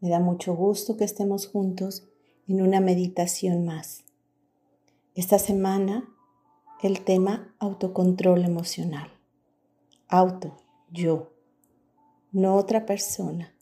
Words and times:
Me 0.00 0.08
da 0.08 0.18
mucho 0.18 0.54
gusto 0.54 0.96
que 0.96 1.04
estemos 1.04 1.46
juntos 1.46 2.08
en 2.48 2.62
una 2.62 2.80
meditación 2.80 3.66
más. 3.66 4.04
Esta 5.14 5.38
semana 5.38 6.08
el 6.82 7.04
tema 7.04 7.54
autocontrol 7.58 8.44
emocional. 8.44 9.10
Auto, 10.08 10.56
yo, 10.90 11.34
no 12.32 12.56
otra 12.56 12.86
persona, 12.86 13.54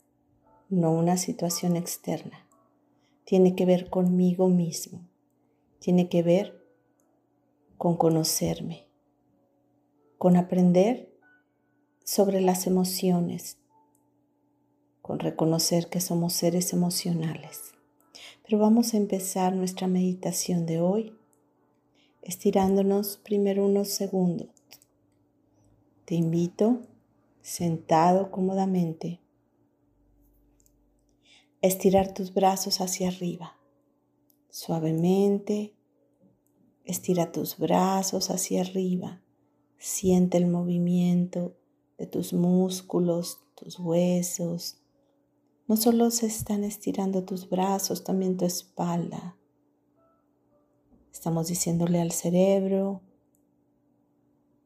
no 0.69 0.91
una 0.91 1.17
situación 1.17 1.75
externa. 1.75 2.45
Tiene 3.25 3.55
que 3.55 3.65
ver 3.65 3.89
conmigo 3.89 4.47
mismo. 4.47 5.01
Tiene 5.79 6.07
que 6.07 6.23
ver 6.23 6.65
con 7.77 7.97
conocerme, 7.97 8.87
con 10.17 10.37
aprender 10.37 11.13
sobre 12.05 12.39
las 12.39 12.65
emociones, 12.65 13.57
con 15.09 15.17
reconocer 15.17 15.87
que 15.89 16.01
somos 16.01 16.33
seres 16.33 16.71
emocionales. 16.71 17.71
Pero 18.43 18.59
vamos 18.59 18.93
a 18.93 18.97
empezar 18.97 19.55
nuestra 19.55 19.87
meditación 19.87 20.67
de 20.67 20.79
hoy 20.79 21.17
estirándonos 22.21 23.17
primero 23.17 23.65
unos 23.65 23.87
segundos. 23.87 24.49
Te 26.05 26.13
invito, 26.13 26.81
sentado 27.41 28.29
cómodamente, 28.29 29.19
a 31.63 31.65
estirar 31.65 32.13
tus 32.13 32.31
brazos 32.31 32.79
hacia 32.79 33.07
arriba. 33.07 33.57
Suavemente, 34.51 35.73
estira 36.85 37.31
tus 37.31 37.57
brazos 37.57 38.29
hacia 38.29 38.61
arriba. 38.61 39.23
Siente 39.79 40.37
el 40.37 40.45
movimiento 40.45 41.57
de 41.97 42.05
tus 42.05 42.31
músculos, 42.31 43.39
tus 43.55 43.79
huesos, 43.79 44.75
no 45.69 45.77
solo 45.77 46.09
se 46.09 46.25
están 46.25 46.63
estirando 46.63 47.25
tus 47.25 47.47
brazos, 47.47 48.03
también 48.03 48.37
tu 48.37 48.45
espalda. 48.45 49.37
Estamos 51.13 51.47
diciéndole 51.47 52.01
al 52.01 52.11
cerebro 52.11 53.01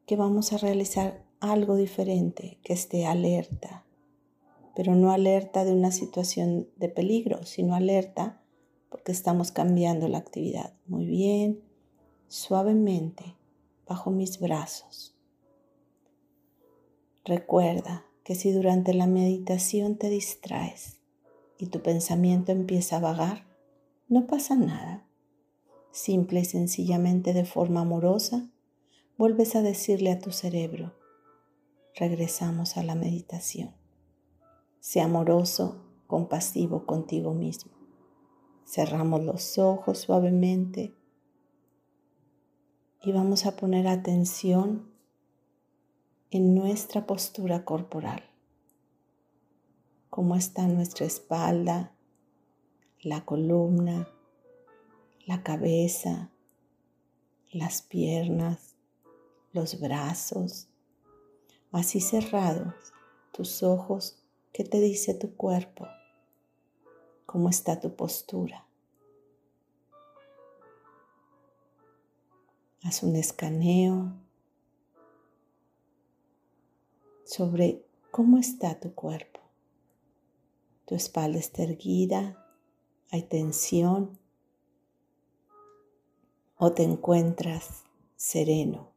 que 0.06 0.16
vamos 0.16 0.54
a 0.54 0.56
realizar 0.56 1.22
algo 1.40 1.76
diferente, 1.76 2.58
que 2.62 2.72
esté 2.72 3.04
alerta, 3.04 3.84
pero 4.74 4.94
no 4.94 5.12
alerta 5.12 5.66
de 5.66 5.74
una 5.74 5.92
situación 5.92 6.70
de 6.76 6.88
peligro, 6.88 7.44
sino 7.44 7.74
alerta 7.74 8.40
porque 8.88 9.12
estamos 9.12 9.52
cambiando 9.52 10.08
la 10.08 10.16
actividad. 10.16 10.72
Muy 10.86 11.04
bien, 11.04 11.62
suavemente, 12.28 13.36
bajo 13.86 14.10
mis 14.10 14.40
brazos. 14.40 15.14
Recuerda 17.26 18.06
que 18.24 18.34
si 18.34 18.52
durante 18.52 18.94
la 18.94 19.06
meditación 19.06 19.96
te 19.96 20.08
distraes 20.08 20.96
y 21.58 21.66
tu 21.66 21.82
pensamiento 21.82 22.52
empieza 22.52 22.96
a 22.96 23.00
vagar, 23.00 23.46
no 24.08 24.26
pasa 24.26 24.56
nada. 24.56 25.06
Simple 25.92 26.40
y 26.40 26.44
sencillamente 26.46 27.34
de 27.34 27.44
forma 27.44 27.82
amorosa, 27.82 28.50
vuelves 29.18 29.54
a 29.54 29.62
decirle 29.62 30.10
a 30.10 30.18
tu 30.18 30.32
cerebro, 30.32 30.94
regresamos 31.94 32.76
a 32.76 32.82
la 32.82 32.94
meditación. 32.94 33.72
Sea 34.80 35.04
amoroso, 35.04 35.84
compasivo 36.06 36.86
contigo 36.86 37.34
mismo. 37.34 37.72
Cerramos 38.66 39.22
los 39.22 39.58
ojos 39.58 39.98
suavemente 39.98 40.94
y 43.02 43.12
vamos 43.12 43.44
a 43.44 43.54
poner 43.54 43.86
atención 43.86 44.93
en 46.34 46.52
nuestra 46.52 47.06
postura 47.06 47.64
corporal. 47.64 48.24
Cómo 50.10 50.34
está 50.34 50.66
nuestra 50.66 51.06
espalda, 51.06 51.94
la 53.02 53.24
columna, 53.24 54.08
la 55.26 55.44
cabeza, 55.44 56.32
las 57.52 57.82
piernas, 57.82 58.74
los 59.52 59.78
brazos. 59.78 60.66
Así 61.70 62.00
cerrados, 62.00 62.74
tus 63.30 63.62
ojos, 63.62 64.20
¿qué 64.52 64.64
te 64.64 64.80
dice 64.80 65.14
tu 65.14 65.36
cuerpo? 65.36 65.86
¿Cómo 67.26 67.48
está 67.48 67.78
tu 67.78 67.94
postura? 67.94 68.66
Haz 72.82 73.04
un 73.04 73.14
escaneo 73.14 74.23
sobre 77.24 77.84
cómo 78.10 78.38
está 78.38 78.78
tu 78.78 78.94
cuerpo. 78.94 79.40
Tu 80.86 80.94
espalda 80.94 81.38
está 81.38 81.62
erguida, 81.62 82.46
hay 83.10 83.22
tensión 83.22 84.18
o 86.56 86.72
te 86.72 86.82
encuentras 86.82 87.84
sereno. 88.16 88.92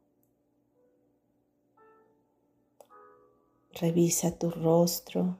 Revisa 3.72 4.38
tu 4.38 4.50
rostro. 4.50 5.38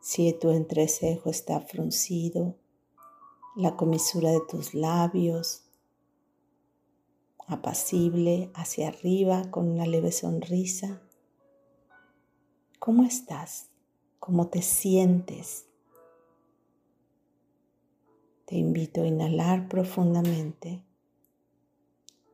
Si 0.00 0.32
tu 0.32 0.50
entrecejo 0.50 1.30
está 1.30 1.60
fruncido, 1.60 2.56
la 3.54 3.76
comisura 3.76 4.30
de 4.30 4.40
tus 4.48 4.74
labios, 4.74 5.61
apacible 7.46 8.50
hacia 8.54 8.88
arriba 8.88 9.50
con 9.50 9.68
una 9.70 9.86
leve 9.86 10.12
sonrisa. 10.12 11.02
¿Cómo 12.78 13.04
estás? 13.04 13.68
¿Cómo 14.18 14.48
te 14.48 14.62
sientes? 14.62 15.66
Te 18.46 18.56
invito 18.56 19.02
a 19.02 19.06
inhalar 19.06 19.68
profundamente 19.68 20.84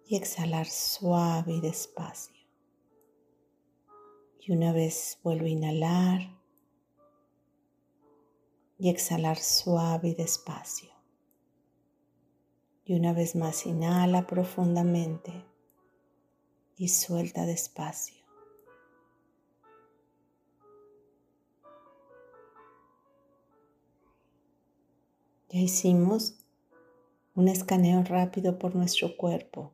y 0.07 0.17
exhalar 0.17 0.67
suave 0.67 1.53
y 1.53 1.61
despacio. 1.61 2.35
Y 4.41 4.53
una 4.53 4.73
vez 4.73 5.19
vuelvo 5.23 5.45
a 5.45 5.51
inhalar 5.51 6.39
y 8.79 8.89
exhalar 8.89 9.37
suave 9.39 10.09
y 10.09 10.15
despacio. 10.15 10.98
Y 12.89 12.95
una 12.95 13.13
vez 13.13 13.37
más 13.37 13.67
inhala 13.67 14.27
profundamente 14.27 15.45
y 16.79 16.89
suelta 16.89 17.45
despacio. 17.45 18.25
Ya 25.51 25.59
hicimos 25.59 26.39
un 27.35 27.49
escaneo 27.49 28.03
rápido 28.05 28.59
por 28.59 28.75
nuestro 28.75 29.19
cuerpo 29.19 29.71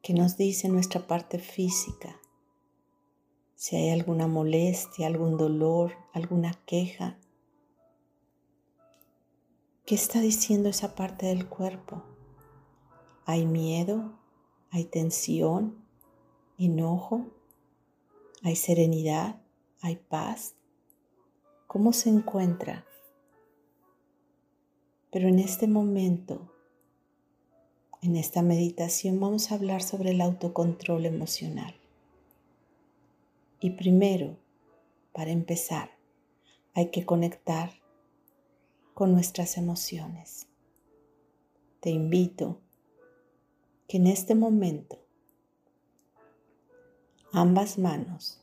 que 0.00 0.14
nos 0.14 0.36
dice 0.36 0.68
nuestra 0.68 1.08
parte 1.08 1.40
física 1.40 2.20
si 3.56 3.74
hay 3.74 3.90
alguna 3.90 4.28
molestia, 4.28 5.08
algún 5.08 5.36
dolor, 5.36 5.92
alguna 6.12 6.52
queja 6.66 7.18
¿Qué 9.84 9.96
está 9.96 10.20
diciendo 10.20 10.68
esa 10.68 10.94
parte 10.94 11.26
del 11.26 11.48
cuerpo? 11.48 12.04
¿Hay 13.26 13.46
miedo? 13.46 14.12
¿Hay 14.70 14.84
tensión? 14.84 15.84
¿Enojo? 16.56 17.26
¿Hay 18.44 18.54
serenidad? 18.54 19.42
¿Hay 19.80 19.96
paz? 19.96 20.54
¿Cómo 21.66 21.92
se 21.92 22.10
encuentra? 22.10 22.86
Pero 25.10 25.26
en 25.26 25.40
este 25.40 25.66
momento, 25.66 26.52
en 28.02 28.14
esta 28.14 28.40
meditación, 28.40 29.18
vamos 29.18 29.50
a 29.50 29.56
hablar 29.56 29.82
sobre 29.82 30.12
el 30.12 30.20
autocontrol 30.20 31.06
emocional. 31.06 31.74
Y 33.58 33.70
primero, 33.70 34.36
para 35.12 35.32
empezar, 35.32 35.90
hay 36.72 36.92
que 36.92 37.04
conectar 37.04 37.81
con 38.94 39.12
nuestras 39.12 39.56
emociones. 39.56 40.46
Te 41.80 41.90
invito 41.90 42.60
que 43.88 43.96
en 43.96 44.06
este 44.06 44.34
momento 44.34 44.98
ambas 47.32 47.78
manos 47.78 48.40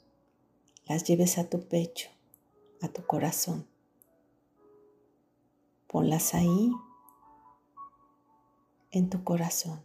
las 0.85 1.03
lleves 1.03 1.37
a 1.37 1.49
tu 1.49 1.67
pecho, 1.67 2.09
a 2.81 2.87
tu 2.87 3.05
corazón. 3.05 3.67
Ponlas 5.87 6.33
ahí 6.33 6.71
en 8.91 9.09
tu 9.09 9.23
corazón. 9.23 9.81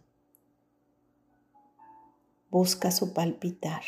Busca 2.49 2.91
su 2.91 3.13
palpitar. 3.13 3.83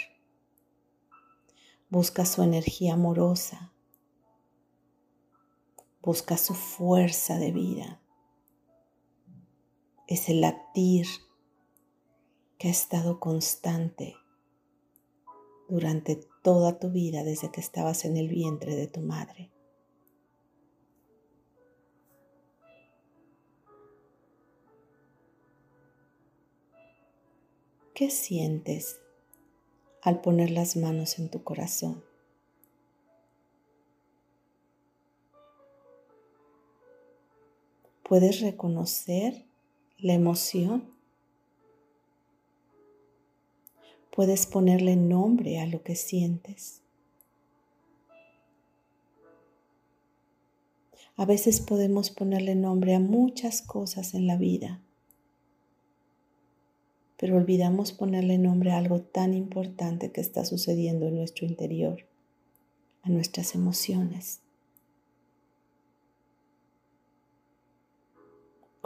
Busca 1.89 2.25
su 2.25 2.44
energía 2.44 2.94
amorosa 2.94 3.71
busca 6.07 6.38
su 6.38 6.54
fuerza 6.54 7.38
de 7.38 7.51
vida, 7.51 8.00
ese 10.07 10.33
latir 10.33 11.06
que 12.57 12.69
ha 12.69 12.71
estado 12.71 13.19
constante 13.19 14.15
durante 15.68 16.15
toda 16.44 16.80
tu 16.80 16.92
vida 16.92 17.25
desde 17.25 17.51
que 17.51 17.59
estabas 17.59 18.06
en 18.06 18.15
el 18.15 18.30
vientre 18.30 18.77
de 18.77 18.88
tu 18.88 19.01
madre. 19.01 19.51
¿Qué 27.94 28.10
sientes 28.10 29.01
al 30.01 30.21
poner 30.21 30.51
las 30.51 30.77
manos 30.77 31.19
en 31.19 31.30
tu 31.30 31.44
corazón? 31.44 32.06
¿Puedes 38.07 38.39
reconocer 38.39 39.44
la 39.98 40.13
emoción? 40.13 40.86
¿Puedes 44.15 44.45
ponerle 44.45 44.95
nombre 44.95 45.59
a 45.59 45.65
lo 45.65 45.83
que 45.83 45.95
sientes? 45.95 46.81
A 51.18 51.25
veces 51.25 51.59
podemos 51.59 52.09
ponerle 52.09 52.56
nombre 52.56 52.95
a 52.95 53.00
muchas 53.00 53.62
cosas 53.62 54.13
en 54.13 54.25
la 54.25 54.38
vida, 54.38 54.80
pero 57.18 57.36
olvidamos 57.36 57.92
ponerle 57.92 58.38
nombre 58.38 58.71
a 58.71 58.77
algo 58.77 59.01
tan 59.01 59.33
importante 59.33 60.13
que 60.13 60.21
está 60.21 60.45
sucediendo 60.45 61.07
en 61.07 61.15
nuestro 61.15 61.45
interior, 61.45 62.06
a 63.01 63.10
nuestras 63.10 63.53
emociones. 63.53 64.39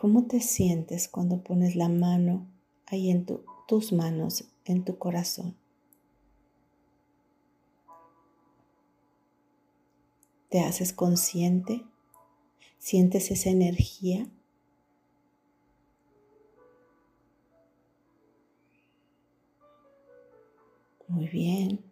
¿Cómo 0.01 0.25
te 0.25 0.39
sientes 0.39 1.07
cuando 1.07 1.43
pones 1.43 1.75
la 1.75 1.87
mano 1.87 2.47
ahí 2.87 3.11
en 3.11 3.23
tus 3.67 3.93
manos, 3.93 4.45
en 4.65 4.83
tu 4.83 4.97
corazón? 4.97 5.55
¿Te 10.49 10.61
haces 10.61 10.91
consciente? 10.91 11.85
¿Sientes 12.79 13.29
esa 13.29 13.51
energía? 13.51 14.27
Muy 21.07 21.27
bien. 21.27 21.85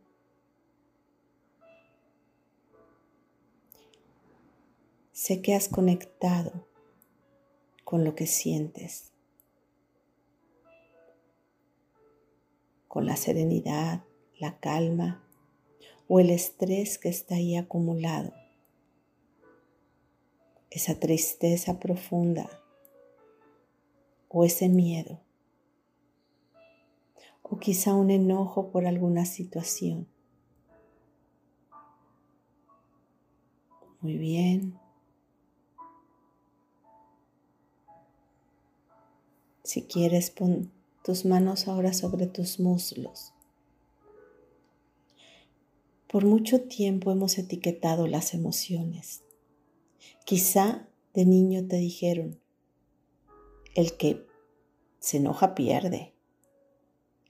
Sé 5.12 5.44
que 5.44 5.54
has 5.54 5.68
conectado 5.68 6.69
con 7.90 8.04
lo 8.04 8.14
que 8.14 8.28
sientes, 8.28 9.14
con 12.88 13.08
la 13.08 13.16
serenidad, 13.16 14.04
la 14.38 14.60
calma 14.60 15.28
o 16.08 16.20
el 16.20 16.30
estrés 16.30 17.00
que 17.00 17.10
está 17.10 17.34
ahí 17.34 17.56
acumulado, 17.56 18.32
esa 20.70 21.00
tristeza 21.00 21.80
profunda 21.80 22.48
o 24.28 24.46
ese 24.46 24.70
miedo 24.70 25.20
o 27.42 27.58
quizá 27.58 27.96
un 27.96 28.12
enojo 28.12 28.70
por 28.70 28.86
alguna 28.86 29.26
situación. 29.26 30.08
Muy 34.00 34.20
bien. 34.20 34.80
Si 39.70 39.84
quieres, 39.84 40.32
pon 40.32 40.72
tus 41.04 41.26
manos 41.26 41.68
ahora 41.68 41.94
sobre 41.94 42.26
tus 42.26 42.60
muslos. 42.60 43.34
Por 46.08 46.26
mucho 46.26 46.62
tiempo 46.62 47.12
hemos 47.12 47.38
etiquetado 47.38 48.08
las 48.08 48.34
emociones. 48.34 49.22
Quizá 50.26 50.88
de 51.14 51.28
niño 51.28 51.68
te 51.68 51.76
dijeron, 51.76 52.40
el 53.76 53.96
que 53.96 54.26
se 54.98 55.18
enoja 55.18 55.54
pierde, 55.54 56.16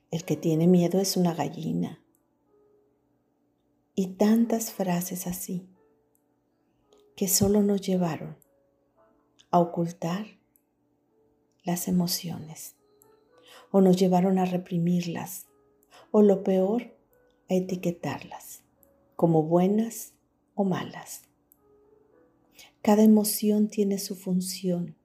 el 0.10 0.24
que 0.24 0.38
tiene 0.38 0.66
miedo 0.66 1.02
es 1.02 1.18
una 1.18 1.34
gallina. 1.34 2.02
Y 3.96 4.14
tantas 4.14 4.72
frases 4.72 5.28
así 5.28 5.68
que 7.18 7.28
solo 7.28 7.64
nos 7.64 7.82
llevaron 7.82 8.38
a 9.52 9.60
ocultar 9.60 10.39
las 11.70 11.88
emociones 11.88 12.76
o 13.70 13.80
nos 13.80 13.96
llevaron 13.96 14.40
a 14.40 14.46
reprimirlas 14.46 15.46
o 16.10 16.24
lo 16.24 16.44
peor, 16.44 16.98
a 17.48 17.54
etiquetarlas 17.54 18.64
como 19.16 19.44
buenas 19.44 20.14
o 20.56 20.64
malas. 20.64 21.26
Cada 22.82 23.04
emoción 23.04 23.70
tiene 23.70 24.00
su 24.00 24.16
función. 24.16 24.96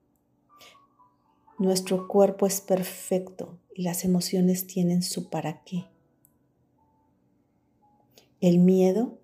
Nuestro 1.59 2.07
cuerpo 2.07 2.47
es 2.47 2.61
perfecto 2.61 3.59
y 3.75 3.83
las 3.83 4.03
emociones 4.03 4.65
tienen 4.65 5.03
su 5.03 5.29
para 5.29 5.63
qué. 5.65 5.85
El 8.41 8.57
miedo, 8.57 9.19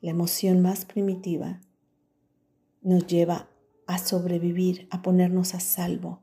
la 0.00 0.10
emoción 0.10 0.62
más 0.62 0.84
primitiva, 0.84 1.60
nos 2.82 3.04
lleva 3.08 3.51
a 3.92 3.98
sobrevivir, 3.98 4.88
a 4.90 5.02
ponernos 5.02 5.54
a 5.54 5.60
salvo, 5.60 6.20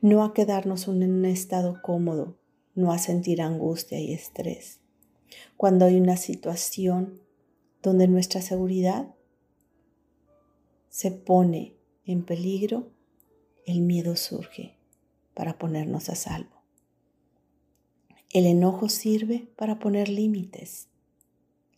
no 0.00 0.22
a 0.22 0.32
quedarnos 0.34 0.86
en 0.86 1.02
un 1.02 1.24
estado 1.24 1.80
cómodo, 1.82 2.38
no 2.74 2.92
a 2.92 2.98
sentir 2.98 3.42
angustia 3.42 3.98
y 3.98 4.12
estrés. 4.12 4.78
Cuando 5.56 5.84
hay 5.84 5.96
una 5.96 6.16
situación 6.16 7.20
donde 7.82 8.06
nuestra 8.06 8.40
seguridad 8.40 9.14
se 10.88 11.10
pone 11.10 11.74
en 12.04 12.24
peligro, 12.24 12.92
el 13.66 13.80
miedo 13.80 14.14
surge 14.14 14.78
para 15.34 15.58
ponernos 15.58 16.08
a 16.08 16.14
salvo. 16.14 16.62
El 18.30 18.46
enojo 18.46 18.88
sirve 18.88 19.48
para 19.56 19.80
poner 19.80 20.08
límites, 20.08 20.86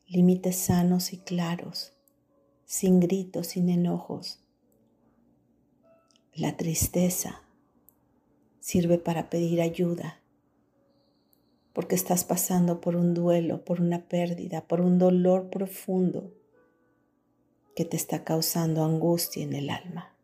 límites 0.06 0.56
sanos 0.56 1.14
y 1.14 1.18
claros, 1.18 1.94
sin 2.66 3.00
gritos, 3.00 3.48
sin 3.48 3.70
enojos, 3.70 4.40
la 6.38 6.56
tristeza 6.56 7.42
sirve 8.60 8.98
para 8.98 9.28
pedir 9.28 9.60
ayuda, 9.60 10.20
porque 11.72 11.94
estás 11.94 12.24
pasando 12.24 12.80
por 12.80 12.96
un 12.96 13.14
duelo, 13.14 13.64
por 13.64 13.80
una 13.80 14.08
pérdida, 14.08 14.66
por 14.66 14.80
un 14.80 14.98
dolor 14.98 15.50
profundo 15.50 16.32
que 17.74 17.84
te 17.84 17.96
está 17.96 18.24
causando 18.24 18.84
angustia 18.84 19.42
en 19.42 19.52
el 19.54 19.70
alma. 19.70 20.14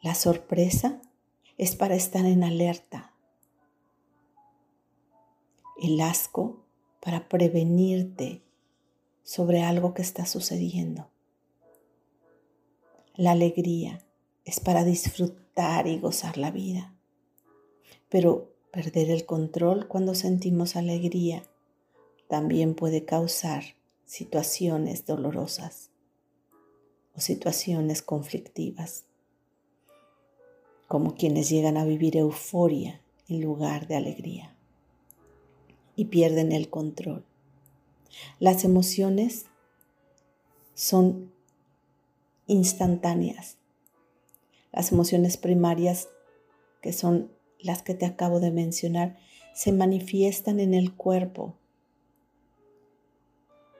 La 0.00 0.14
sorpresa 0.14 1.00
es 1.58 1.76
para 1.76 1.94
estar 1.94 2.24
en 2.24 2.42
alerta. 2.42 3.14
El 5.80 6.00
asco 6.00 6.64
para 7.00 7.28
prevenirte 7.28 8.42
sobre 9.22 9.62
algo 9.62 9.94
que 9.94 10.02
está 10.02 10.26
sucediendo. 10.26 11.11
La 13.14 13.32
alegría 13.32 13.98
es 14.46 14.58
para 14.58 14.84
disfrutar 14.84 15.86
y 15.86 15.98
gozar 15.98 16.38
la 16.38 16.50
vida. 16.50 16.94
Pero 18.08 18.50
perder 18.70 19.10
el 19.10 19.26
control 19.26 19.86
cuando 19.86 20.14
sentimos 20.14 20.76
alegría 20.76 21.42
también 22.26 22.74
puede 22.74 23.04
causar 23.04 23.64
situaciones 24.06 25.04
dolorosas 25.04 25.90
o 27.14 27.20
situaciones 27.20 28.00
conflictivas, 28.00 29.04
como 30.88 31.14
quienes 31.14 31.50
llegan 31.50 31.76
a 31.76 31.84
vivir 31.84 32.16
euforia 32.16 33.02
en 33.28 33.42
lugar 33.42 33.88
de 33.88 33.96
alegría 33.96 34.56
y 35.96 36.06
pierden 36.06 36.52
el 36.52 36.70
control. 36.70 37.26
Las 38.38 38.64
emociones 38.64 39.44
son 40.74 41.30
instantáneas. 42.52 43.56
Las 44.72 44.92
emociones 44.92 45.36
primarias, 45.36 46.08
que 46.80 46.92
son 46.92 47.32
las 47.58 47.82
que 47.82 47.94
te 47.94 48.06
acabo 48.06 48.40
de 48.40 48.50
mencionar, 48.50 49.16
se 49.54 49.72
manifiestan 49.72 50.60
en 50.60 50.74
el 50.74 50.94
cuerpo, 50.94 51.54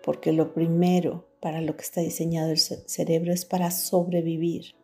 porque 0.02 0.32
lo 0.32 0.52
primero 0.52 1.26
para 1.40 1.60
lo 1.60 1.76
que 1.76 1.82
está 1.82 2.00
diseñado 2.00 2.50
el 2.50 2.58
cerebro 2.58 3.32
es 3.32 3.44
para 3.44 3.70
sobrevivir, 3.70 4.74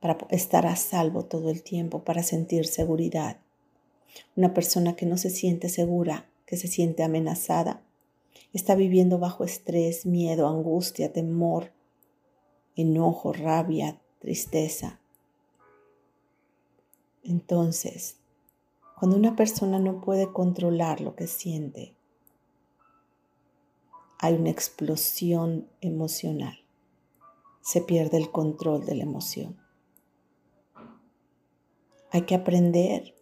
para 0.00 0.18
estar 0.30 0.66
a 0.66 0.76
salvo 0.76 1.24
todo 1.24 1.50
el 1.50 1.62
tiempo, 1.62 2.04
para 2.04 2.22
sentir 2.22 2.66
seguridad. 2.66 3.38
Una 4.36 4.54
persona 4.54 4.94
que 4.94 5.06
no 5.06 5.16
se 5.16 5.30
siente 5.30 5.68
segura, 5.68 6.28
que 6.46 6.56
se 6.56 6.68
siente 6.68 7.02
amenazada, 7.02 7.82
está 8.52 8.74
viviendo 8.74 9.18
bajo 9.18 9.44
estrés, 9.44 10.06
miedo, 10.06 10.48
angustia, 10.48 11.12
temor, 11.12 11.72
enojo, 12.80 13.32
rabia, 13.32 14.00
tristeza. 14.20 15.00
Entonces, 17.22 18.16
Cuando 18.98 19.16
una 19.16 19.36
persona 19.36 19.78
no 19.78 20.00
puede 20.00 20.32
controlar 20.32 21.00
lo 21.00 21.14
que 21.14 21.28
siente, 21.28 21.94
hay 24.18 24.34
una 24.34 24.50
explosión 24.50 25.68
emocional. 25.80 26.58
Se 27.60 27.80
pierde 27.80 28.16
el 28.16 28.32
control 28.32 28.84
de 28.84 28.96
la 28.96 29.04
emoción. 29.04 29.56
Hay 32.10 32.22
que 32.22 32.34
aprender 32.34 33.14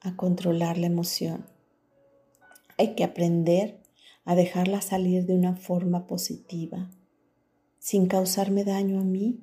a 0.00 0.14
controlar 0.14 0.78
la 0.78 0.86
emoción. 0.86 1.46
Hay 2.78 2.94
que 2.94 3.02
aprender 3.02 3.82
a 4.24 4.36
dejarla 4.36 4.80
salir 4.80 5.26
de 5.26 5.34
una 5.34 5.56
forma 5.56 6.06
positiva, 6.06 6.88
sin 7.86 8.08
causarme 8.08 8.64
daño 8.64 8.98
a 8.98 9.04
mí 9.04 9.38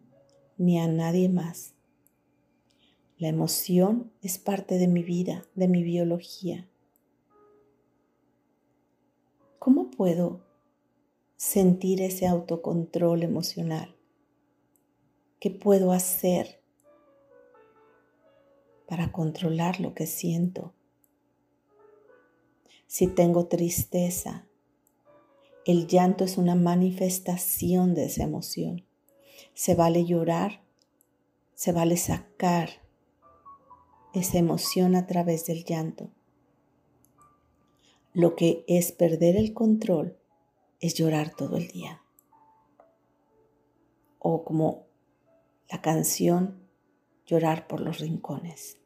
ni 0.57 0.77
a 0.77 0.85
nadie 0.85 1.29
más. 1.29 1.75
La 3.17 3.29
emoción 3.29 4.11
es 4.21 4.37
parte 4.37 4.77
de 4.77 4.89
mi 4.89 5.01
vida, 5.01 5.45
de 5.55 5.69
mi 5.69 5.81
biología. 5.81 6.67
¿Cómo 9.59 9.89
puedo 9.89 10.41
sentir 11.37 12.01
ese 12.01 12.27
autocontrol 12.27 13.23
emocional? 13.23 13.95
¿Qué 15.39 15.49
puedo 15.49 15.93
hacer 15.93 16.59
para 18.89 19.13
controlar 19.13 19.79
lo 19.79 19.93
que 19.93 20.05
siento? 20.05 20.73
Si 22.87 23.07
tengo 23.07 23.45
tristeza, 23.45 24.45
el 25.65 25.87
llanto 25.87 26.25
es 26.25 26.37
una 26.37 26.55
manifestación 26.55 27.93
de 27.95 28.05
esa 28.05 28.23
emoción. 28.23 28.85
Se 29.53 29.75
vale 29.75 30.05
llorar, 30.05 30.61
se 31.53 31.71
vale 31.71 31.95
sacar 31.95 32.69
esa 34.13 34.37
emoción 34.37 34.95
a 34.95 35.07
través 35.07 35.45
del 35.45 35.63
llanto. 35.63 36.09
Lo 38.13 38.35
que 38.35 38.65
es 38.67 38.91
perder 38.91 39.37
el 39.37 39.53
control 39.53 40.17
es 40.81 40.95
llorar 40.95 41.33
todo 41.33 41.57
el 41.57 41.69
día. 41.69 42.01
O 44.19 44.43
como 44.43 44.85
la 45.71 45.81
canción, 45.81 46.67
llorar 47.25 47.67
por 47.67 47.79
los 47.79 47.99
rincones. 47.99 48.77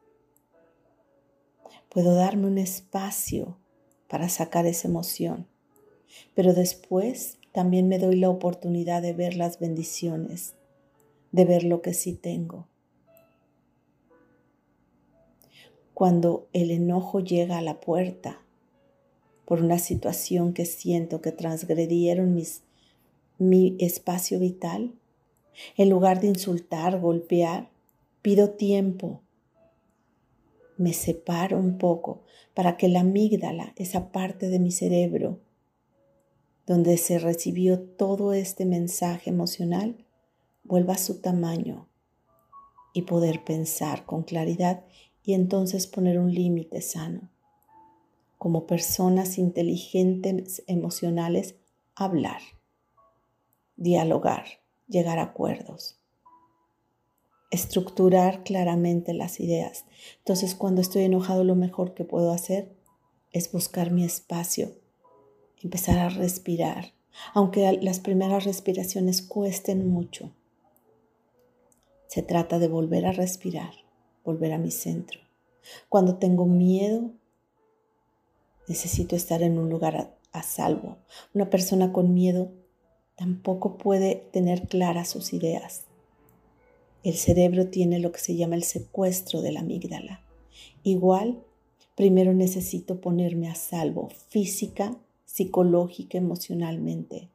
Puedo 1.89 2.13
darme 2.13 2.47
un 2.47 2.59
espacio 2.59 3.57
para 4.07 4.29
sacar 4.29 4.65
esa 4.67 4.87
emoción 4.87 5.47
pero 6.35 6.53
después 6.53 7.37
también 7.51 7.87
me 7.87 7.99
doy 7.99 8.17
la 8.17 8.29
oportunidad 8.29 9.01
de 9.01 9.13
ver 9.13 9.35
las 9.35 9.59
bendiciones, 9.59 10.55
de 11.31 11.45
ver 11.45 11.63
lo 11.63 11.81
que 11.81 11.93
sí 11.93 12.13
tengo. 12.13 12.67
Cuando 15.93 16.47
el 16.53 16.71
enojo 16.71 17.19
llega 17.19 17.57
a 17.57 17.61
la 17.61 17.79
puerta 17.79 18.41
por 19.45 19.61
una 19.63 19.79
situación 19.79 20.53
que 20.53 20.65
siento 20.65 21.21
que 21.21 21.31
transgredieron 21.31 22.39
mi 23.39 23.75
espacio 23.79 24.39
vital, 24.39 24.93
en 25.75 25.89
lugar 25.89 26.19
de 26.19 26.27
insultar, 26.27 26.99
golpear, 26.99 27.69
pido 28.21 28.51
tiempo. 28.51 29.21
Me 30.77 30.93
separo 30.93 31.57
un 31.57 31.77
poco 31.77 32.21
para 32.53 32.77
que 32.77 32.87
la 32.87 32.99
amígdala, 32.99 33.73
esa 33.77 34.11
parte 34.11 34.49
de 34.49 34.59
mi 34.59 34.71
cerebro, 34.71 35.39
donde 36.67 36.97
se 36.97 37.17
recibió 37.17 37.79
todo 37.79 38.33
este 38.33 38.65
mensaje 38.65 39.29
emocional, 39.29 40.05
vuelva 40.65 40.95
a 40.95 40.97
su 40.97 41.21
tamaño 41.21 41.87
y 42.93 43.03
poder 43.03 43.45
pensar 43.45 44.05
con 44.05 44.23
claridad 44.23 44.83
y 45.23 45.33
entonces 45.33 45.87
poner 45.87 46.19
un 46.19 46.33
límite 46.33 46.81
sano. 46.81 47.31
Como 48.37 48.67
personas 48.67 49.37
inteligentes 49.37 50.61
emocionales, 50.67 51.55
hablar, 51.95 52.41
dialogar, 53.77 54.45
llegar 54.89 55.19
a 55.19 55.23
acuerdos, 55.23 56.01
estructurar 57.49 58.43
claramente 58.43 59.13
las 59.13 59.39
ideas. 59.39 59.85
Entonces 60.17 60.53
cuando 60.53 60.81
estoy 60.81 61.03
enojado 61.03 61.45
lo 61.45 61.55
mejor 61.55 61.93
que 61.93 62.03
puedo 62.03 62.33
hacer 62.33 62.75
es 63.31 63.49
buscar 63.53 63.89
mi 63.91 64.03
espacio 64.03 64.73
empezar 65.61 65.97
a 65.99 66.09
respirar, 66.09 66.93
aunque 67.33 67.79
las 67.81 67.99
primeras 67.99 68.45
respiraciones 68.45 69.21
cuesten 69.21 69.89
mucho. 69.89 70.31
Se 72.07 72.21
trata 72.21 72.59
de 72.59 72.67
volver 72.67 73.05
a 73.05 73.11
respirar, 73.11 73.73
volver 74.23 74.53
a 74.53 74.57
mi 74.57 74.71
centro. 74.71 75.19
Cuando 75.89 76.15
tengo 76.17 76.45
miedo, 76.45 77.11
necesito 78.67 79.15
estar 79.15 79.41
en 79.41 79.57
un 79.57 79.69
lugar 79.69 80.13
a, 80.31 80.43
salvo. 80.43 80.97
Una 81.33 81.49
persona 81.49 81.91
con 81.91 82.13
miedo 82.13 82.51
tampoco 83.15 83.77
puede 83.77 84.27
tener 84.31 84.67
claras 84.67 85.09
sus 85.09 85.33
ideas. 85.33 85.85
El 87.03 87.15
cerebro 87.15 87.67
tiene 87.67 87.99
lo 87.99 88.11
que 88.11 88.19
se 88.19 88.35
llama 88.35 88.55
el 88.55 88.63
secuestro 88.63 89.41
de 89.41 89.51
la 89.51 89.61
amígdala. 89.61 90.21
Igual, 90.83 91.43
primero 91.95 92.33
necesito 92.33 93.01
ponerme 93.01 93.49
a 93.49 93.55
salvo 93.55 94.09
física 94.29 94.95
psicológica, 95.37 96.17
emocionalmente. 96.17 97.29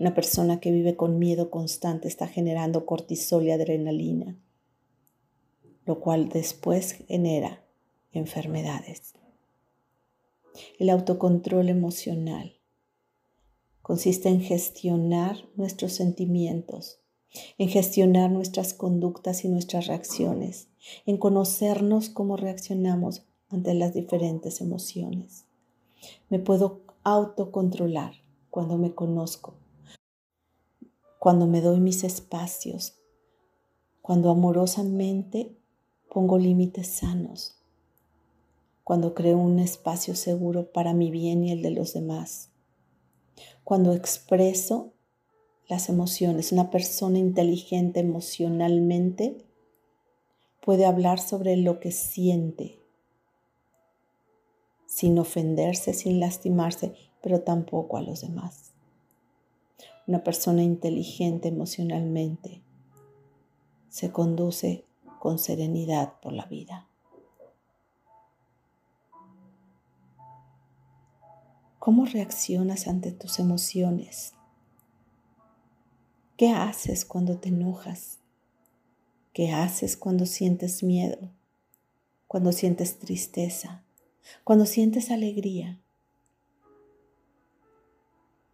Una 0.00 0.12
persona 0.12 0.58
que 0.58 0.72
vive 0.72 0.96
con 0.96 1.20
miedo 1.20 1.50
constante 1.50 2.08
está 2.08 2.26
generando 2.26 2.84
cortisol 2.84 3.44
y 3.44 3.52
adrenalina, 3.52 4.36
lo 5.86 6.00
cual 6.00 6.28
después 6.28 6.92
genera 7.06 7.62
enfermedades. 8.12 9.14
El 10.80 10.90
autocontrol 10.90 11.68
emocional 11.68 12.56
consiste 13.82 14.28
en 14.28 14.40
gestionar 14.40 15.48
nuestros 15.54 15.92
sentimientos, 15.92 16.98
en 17.56 17.68
gestionar 17.68 18.32
nuestras 18.32 18.74
conductas 18.74 19.44
y 19.44 19.48
nuestras 19.48 19.86
reacciones, 19.86 20.66
en 21.06 21.18
conocernos 21.18 22.08
cómo 22.08 22.36
reaccionamos 22.36 23.22
ante 23.48 23.74
las 23.74 23.94
diferentes 23.94 24.60
emociones. 24.60 25.44
Me 26.28 26.40
puedo 26.40 26.87
autocontrolar 27.12 28.14
cuando 28.50 28.78
me 28.78 28.94
conozco, 28.94 29.54
cuando 31.18 31.46
me 31.46 31.60
doy 31.60 31.80
mis 31.80 32.04
espacios, 32.04 32.98
cuando 34.02 34.30
amorosamente 34.30 35.56
pongo 36.08 36.38
límites 36.38 36.88
sanos, 36.88 37.56
cuando 38.84 39.14
creo 39.14 39.38
un 39.38 39.58
espacio 39.58 40.14
seguro 40.14 40.72
para 40.72 40.94
mi 40.94 41.10
bien 41.10 41.44
y 41.44 41.52
el 41.52 41.62
de 41.62 41.70
los 41.70 41.92
demás, 41.92 42.50
cuando 43.64 43.92
expreso 43.92 44.94
las 45.68 45.88
emociones. 45.88 46.52
Una 46.52 46.70
persona 46.70 47.18
inteligente 47.18 48.00
emocionalmente 48.00 49.44
puede 50.64 50.86
hablar 50.86 51.20
sobre 51.20 51.56
lo 51.56 51.78
que 51.78 51.92
siente 51.92 52.77
sin 54.98 55.16
ofenderse, 55.20 55.94
sin 55.94 56.18
lastimarse, 56.18 56.92
pero 57.22 57.42
tampoco 57.42 57.98
a 57.98 58.02
los 58.02 58.22
demás. 58.22 58.72
Una 60.08 60.24
persona 60.24 60.64
inteligente 60.64 61.46
emocionalmente 61.46 62.60
se 63.90 64.10
conduce 64.10 64.84
con 65.20 65.38
serenidad 65.38 66.14
por 66.20 66.32
la 66.32 66.46
vida. 66.46 66.88
¿Cómo 71.78 72.04
reaccionas 72.04 72.88
ante 72.88 73.12
tus 73.12 73.38
emociones? 73.38 74.34
¿Qué 76.36 76.50
haces 76.50 77.04
cuando 77.04 77.38
te 77.38 77.50
enojas? 77.50 78.18
¿Qué 79.32 79.52
haces 79.52 79.96
cuando 79.96 80.26
sientes 80.26 80.82
miedo? 80.82 81.30
Cuando 82.26 82.50
sientes 82.50 82.98
tristeza? 82.98 83.84
Cuando 84.44 84.66
sientes 84.66 85.10
alegría, 85.10 85.80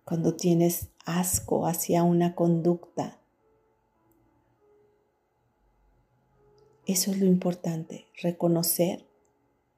cuando 0.05 0.35
tienes 0.35 0.89
asco 1.07 1.67
hacia 1.67 2.03
una 2.03 2.35
conducta. 2.35 3.19
Eso 6.87 7.11
es 7.11 7.19
lo 7.19 7.27
importante, 7.27 8.07
reconocer, 8.21 9.07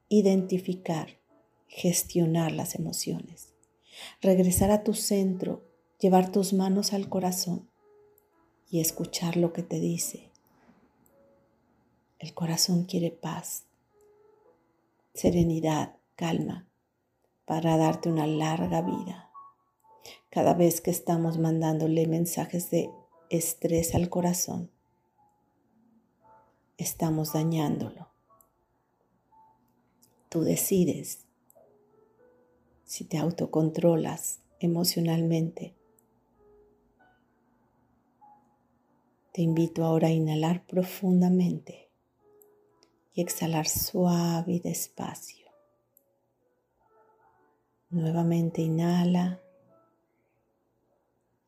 identificar, 0.09 1.19
gestionar 1.69 2.51
las 2.51 2.75
emociones, 2.75 3.55
regresar 4.21 4.73
a 4.73 4.83
tu 4.83 4.95
centro, 4.95 5.63
llevar 6.01 6.33
tus 6.33 6.53
manos 6.53 6.93
al 6.93 7.09
corazón 7.09 7.69
y 8.69 8.81
escuchar 8.81 9.37
lo 9.37 9.53
que 9.53 9.63
te 9.63 9.79
dice. 9.79 10.33
El 12.19 12.35
corazón 12.35 12.85
quiere 12.85 13.13
paz, 13.13 13.66
serenidad, 15.17 15.97
calma, 16.15 16.69
para 17.47 17.79
darte 17.79 18.11
una 18.11 18.27
larga 18.27 18.83
vida. 18.83 19.31
Cada 20.29 20.53
vez 20.53 20.83
que 20.83 20.91
estamos 20.91 21.39
mandándole 21.39 22.07
mensajes 22.07 22.71
de 22.71 22.91
estrés 23.31 23.95
al 23.95 24.11
corazón, 24.11 24.71
estamos 26.77 27.33
dañándolo. 27.33 28.09
Tú 30.29 30.43
decides 30.43 31.25
si 32.85 33.05
te 33.05 33.17
autocontrolas 33.17 34.41
emocionalmente. 34.61 35.75
Te 39.33 39.41
invito 39.41 39.85
ahora 39.85 40.09
a 40.09 40.13
inhalar 40.13 40.67
profundamente 40.67 41.86
y 43.17 43.23
exhalar 43.23 43.67
suave 43.67 44.53
y 44.53 44.61
despacio. 44.61 45.47
Nuevamente 47.89 48.61
inhala 48.61 49.41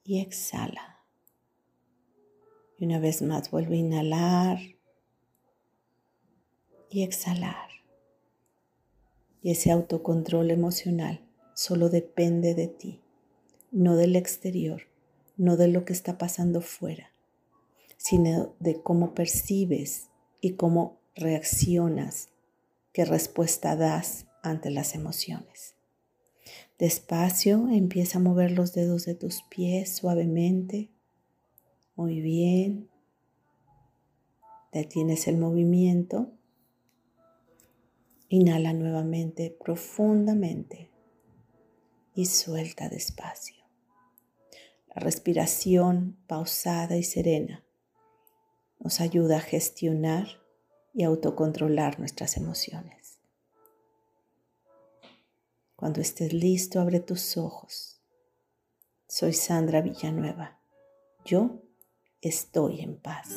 y 0.02 0.20
exhala. 0.20 1.04
Y 2.78 2.87
una 2.87 2.98
vez 2.98 3.20
más 3.20 3.50
vuelve 3.50 3.75
a 3.75 3.80
inhalar 3.80 4.58
y 6.88 7.02
exhalar. 7.02 7.68
Y 9.42 9.50
ese 9.50 9.70
autocontrol 9.70 10.50
emocional 10.50 11.20
solo 11.52 11.90
depende 11.90 12.54
de 12.54 12.68
ti, 12.68 13.02
no 13.72 13.94
del 13.96 14.16
exterior, 14.16 14.84
no 15.37 15.58
de 15.58 15.68
lo 15.68 15.84
que 15.84 15.92
está 15.92 16.16
pasando 16.16 16.62
fuera, 16.62 17.10
sino 17.98 18.54
de 18.58 18.80
cómo 18.80 19.12
percibes 19.12 20.08
y 20.40 20.54
cómo 20.54 20.97
reaccionas, 21.18 22.28
qué 22.92 23.04
respuesta 23.04 23.76
das 23.76 24.26
ante 24.42 24.70
las 24.70 24.94
emociones. 24.94 25.75
Despacio 26.78 27.68
empieza 27.70 28.18
a 28.18 28.22
mover 28.22 28.52
los 28.52 28.72
dedos 28.72 29.04
de 29.04 29.14
tus 29.14 29.42
pies 29.42 29.96
suavemente. 29.96 30.90
Muy 31.96 32.20
bien. 32.20 32.88
Detienes 34.72 35.26
el 35.26 35.38
movimiento. 35.38 36.30
Inhala 38.28 38.72
nuevamente 38.72 39.50
profundamente 39.50 40.90
y 42.14 42.26
suelta 42.26 42.88
despacio. 42.88 43.64
La 44.94 45.00
respiración 45.00 46.16
pausada 46.26 46.96
y 46.96 47.02
serena 47.02 47.64
nos 48.78 49.00
ayuda 49.00 49.38
a 49.38 49.40
gestionar 49.40 50.28
y 50.98 51.04
autocontrolar 51.04 52.00
nuestras 52.00 52.36
emociones. 52.36 53.20
Cuando 55.76 56.00
estés 56.00 56.32
listo, 56.32 56.80
abre 56.80 56.98
tus 56.98 57.36
ojos. 57.36 58.00
Soy 59.06 59.32
Sandra 59.32 59.80
Villanueva. 59.80 60.58
Yo 61.24 61.62
estoy 62.20 62.80
en 62.80 62.96
paz. 62.96 63.28